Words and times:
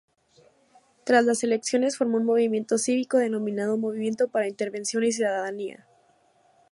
Tras 1.03 1.23
las 1.25 1.43
elecciones, 1.43 1.95
formó 1.95 2.17
un 2.17 2.25
movimiento 2.25 2.79
cívico 2.79 3.19
denominado 3.19 3.77
Movimiento 3.77 4.29
para 4.29 4.47
Intervención 4.47 5.03
y 5.03 5.11
Ciudadanía. 5.11 5.85